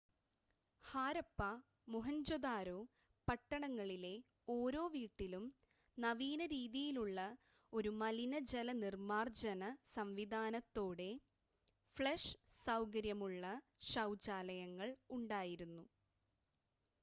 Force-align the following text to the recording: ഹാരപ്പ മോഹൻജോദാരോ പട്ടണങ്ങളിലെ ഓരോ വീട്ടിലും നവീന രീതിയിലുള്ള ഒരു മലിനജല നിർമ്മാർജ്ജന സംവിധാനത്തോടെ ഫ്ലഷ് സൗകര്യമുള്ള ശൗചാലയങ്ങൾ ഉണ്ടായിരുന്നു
ഹാരപ്പ 0.83 1.41
മോഹൻജോദാരോ 1.87 2.77
പട്ടണങ്ങളിലെ 3.27 4.13
ഓരോ 4.47 4.83
വീട്ടിലും 4.95 5.45
നവീന 5.97 6.45
രീതിയിലുള്ള 6.55 7.19
ഒരു 7.73 7.91
മലിനജല 7.99 8.67
നിർമ്മാർജ്ജന 8.79 9.61
സംവിധാനത്തോടെ 9.95 11.11
ഫ്ലഷ് 11.97 12.33
സൗകര്യമുള്ള 12.67 13.45
ശൗചാലയങ്ങൾ 13.91 14.89
ഉണ്ടായിരുന്നു 15.11 15.85